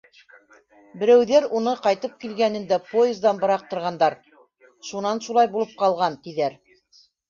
[1.03, 4.19] Берәүҙәр уны ҡайтып килгәнендә поездан быраҡтырғандар,
[4.93, 6.63] шунан шулай булып ҡалған, тиҙәр.